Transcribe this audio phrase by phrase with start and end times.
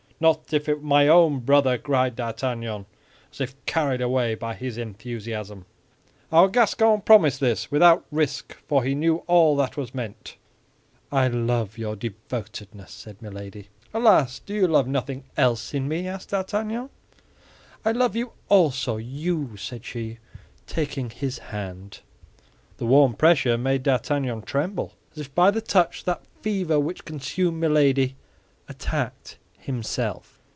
[0.21, 2.85] "Not if it were my own brother!" cried D'Artagnan,
[3.31, 5.65] as if carried away by his enthusiasm.
[6.31, 10.35] Our Gascon promised this without risk, for he knew all that was meant.
[11.11, 13.69] "I love your devotedness," said Milady.
[13.95, 16.91] "Alas, do you love nothing else in me?" asked D'Artagnan.
[17.83, 20.19] "I love you also, you!" said she,
[20.67, 22.01] taking his hand.
[22.77, 27.59] The warm pressure made D'Artagnan tremble, as if by the touch that fever which consumed
[27.59, 28.15] Milady
[28.69, 30.39] attacked himself.